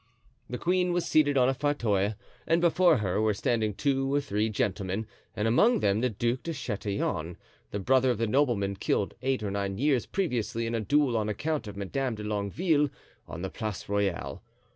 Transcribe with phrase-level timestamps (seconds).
[0.49, 2.15] The queen was seated on a fauteuil
[2.47, 6.53] and before her were standing two or three gentlemen, and among them the Duc de
[6.53, 7.37] Chatillon,
[7.69, 11.29] the brother of the nobleman killed eight or nine years previously in a duel on
[11.29, 12.89] account of Madame de Longueville,
[13.27, 14.41] on the Place Royale.